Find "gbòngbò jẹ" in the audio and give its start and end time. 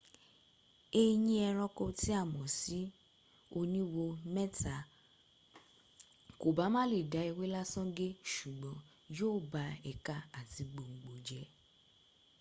10.71-11.43